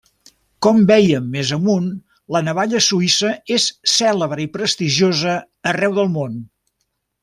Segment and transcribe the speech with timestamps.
[0.67, 1.91] Com vèiem més amunt,
[2.37, 3.69] la navalla suïssa és
[3.99, 5.41] cèlebre i prestigiosa
[5.77, 6.47] arreu del món.